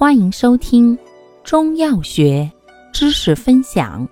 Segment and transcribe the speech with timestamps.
[0.00, 0.98] 欢迎收听
[1.44, 2.50] 中药学
[2.90, 4.08] 知识分享。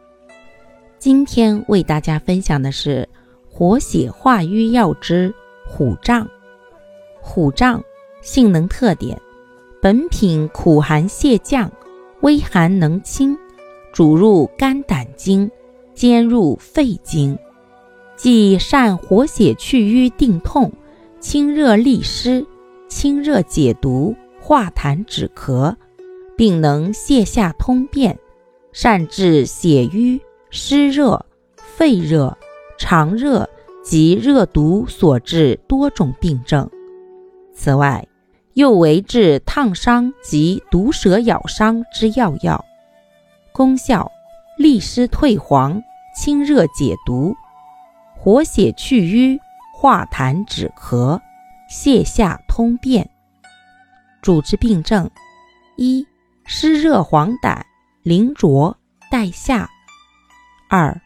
[0.98, 3.08] 今天为大家分享的是
[3.48, 5.34] 活血化瘀药之
[5.66, 6.28] 虎杖。
[7.22, 7.82] 虎杖
[8.20, 9.18] 性能特点：
[9.80, 11.72] 本品苦寒泻降，
[12.20, 13.34] 微寒能清，
[13.90, 15.50] 主入肝胆经，
[15.94, 17.34] 兼入肺经，
[18.14, 20.70] 既善活血去瘀定痛，
[21.18, 22.46] 清热利湿，
[22.88, 24.14] 清热解毒。
[24.48, 25.76] 化痰止咳，
[26.34, 28.18] 并能泻下通便，
[28.72, 32.34] 善治血瘀、湿热、肺热、
[32.78, 33.46] 肠热
[33.84, 36.66] 及热毒所致多种病症。
[37.52, 38.08] 此外，
[38.54, 42.64] 又为治烫伤及毒蛇咬伤之要药。
[43.52, 44.10] 功效：
[44.56, 45.82] 利湿退黄，
[46.16, 47.34] 清热解毒，
[48.16, 49.38] 活血去瘀，
[49.74, 51.20] 化痰止咳，
[51.70, 53.10] 泻下通便。
[54.20, 55.08] 主治病症：
[55.76, 56.06] 一、
[56.44, 57.60] 湿热黄疸、
[58.02, 58.76] 淋浊、
[59.10, 59.66] 带下；
[60.68, 61.00] 二、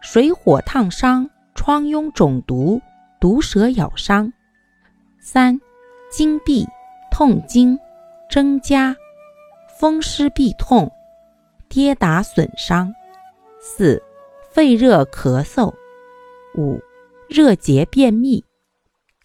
[0.00, 2.80] 水火烫伤、疮痈肿毒、
[3.20, 4.30] 毒蛇咬伤；
[5.20, 5.60] 三、
[6.10, 6.66] 经闭、
[7.10, 7.78] 痛经、
[8.30, 8.96] 增加、
[9.78, 10.90] 风湿痹痛、
[11.68, 12.90] 跌打损伤；
[13.60, 14.02] 四、
[14.50, 15.72] 肺热咳嗽；
[16.56, 16.80] 五、
[17.28, 18.42] 热结便秘；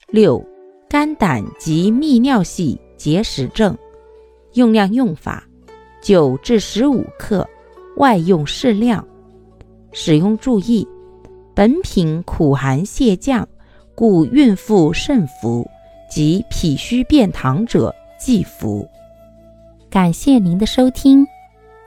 [0.07, 0.45] 六、
[0.89, 2.79] 肝胆及泌尿系。
[2.99, 3.75] 结石症，
[4.53, 5.43] 用量用法：
[6.01, 7.47] 九至十五克，
[7.95, 9.03] 外用适量。
[9.91, 10.85] 使用注意：
[11.55, 13.47] 本品苦寒泻降，
[13.95, 15.65] 故孕妇慎服，
[16.11, 18.87] 及脾虚便溏者忌服。
[19.89, 21.25] 感谢您的收听，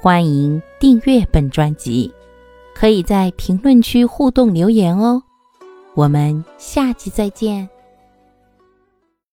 [0.00, 2.12] 欢迎订阅本专辑，
[2.74, 5.22] 可以在评论区互动留言哦。
[5.94, 7.68] 我们下期再见。